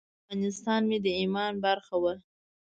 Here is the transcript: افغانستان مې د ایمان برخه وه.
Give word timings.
افغانستان 0.21 0.81
مې 0.89 0.97
د 1.05 1.07
ایمان 1.21 1.53
برخه 1.65 1.95
وه. 2.03 2.13